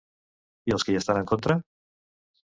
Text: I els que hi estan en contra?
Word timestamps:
I 0.69 0.73
els 0.77 0.85
que 0.87 0.95
hi 0.95 0.97
estan 0.99 1.19
en 1.19 1.27
contra? 1.33 1.59